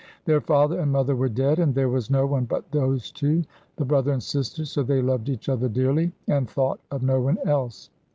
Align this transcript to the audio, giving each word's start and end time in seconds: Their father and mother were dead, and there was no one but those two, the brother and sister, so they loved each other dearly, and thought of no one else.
Their 0.25 0.41
father 0.41 0.79
and 0.79 0.91
mother 0.91 1.15
were 1.15 1.29
dead, 1.29 1.59
and 1.59 1.75
there 1.75 1.87
was 1.87 2.09
no 2.09 2.25
one 2.25 2.45
but 2.45 2.71
those 2.71 3.11
two, 3.11 3.43
the 3.75 3.85
brother 3.85 4.11
and 4.11 4.23
sister, 4.23 4.65
so 4.65 4.81
they 4.81 4.99
loved 4.99 5.29
each 5.29 5.47
other 5.47 5.69
dearly, 5.69 6.11
and 6.27 6.49
thought 6.49 6.79
of 6.89 7.03
no 7.03 7.21
one 7.21 7.37
else. 7.45 7.91